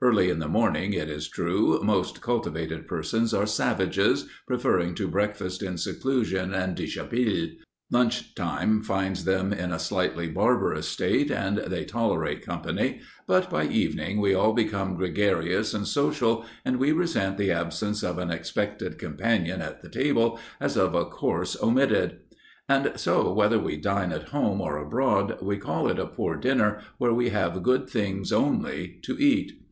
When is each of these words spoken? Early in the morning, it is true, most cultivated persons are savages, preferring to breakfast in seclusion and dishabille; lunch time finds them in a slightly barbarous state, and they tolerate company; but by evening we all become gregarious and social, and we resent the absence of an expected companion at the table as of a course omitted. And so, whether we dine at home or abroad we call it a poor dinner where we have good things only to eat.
Early 0.00 0.28
in 0.30 0.38
the 0.38 0.48
morning, 0.48 0.92
it 0.92 1.08
is 1.08 1.28
true, 1.28 1.80
most 1.82 2.20
cultivated 2.20 2.86
persons 2.86 3.34
are 3.34 3.46
savages, 3.46 4.26
preferring 4.46 4.94
to 4.96 5.08
breakfast 5.08 5.60
in 5.60 5.76
seclusion 5.76 6.52
and 6.54 6.76
dishabille; 6.76 7.50
lunch 7.90 8.34
time 8.36 8.82
finds 8.82 9.24
them 9.24 9.52
in 9.52 9.72
a 9.72 9.78
slightly 9.80 10.28
barbarous 10.28 10.86
state, 10.86 11.32
and 11.32 11.58
they 11.58 11.84
tolerate 11.84 12.42
company; 12.44 13.00
but 13.26 13.50
by 13.50 13.66
evening 13.66 14.20
we 14.20 14.34
all 14.34 14.52
become 14.52 14.96
gregarious 14.96 15.74
and 15.74 15.86
social, 15.86 16.44
and 16.64 16.78
we 16.78 16.90
resent 16.92 17.36
the 17.36 17.50
absence 17.52 18.04
of 18.04 18.18
an 18.18 18.30
expected 18.30 18.98
companion 18.98 19.60
at 19.60 19.80
the 19.82 19.88
table 19.88 20.38
as 20.60 20.76
of 20.76 20.94
a 20.94 21.04
course 21.04 21.56
omitted. 21.60 22.18
And 22.68 22.92
so, 22.96 23.32
whether 23.32 23.58
we 23.58 23.76
dine 23.76 24.12
at 24.12 24.28
home 24.28 24.60
or 24.60 24.76
abroad 24.76 25.38
we 25.42 25.56
call 25.56 25.88
it 25.88 25.98
a 26.00 26.06
poor 26.06 26.36
dinner 26.36 26.80
where 26.98 27.14
we 27.14 27.30
have 27.30 27.62
good 27.64 27.88
things 27.90 28.32
only 28.32 29.00
to 29.02 29.16
eat. 29.20 29.52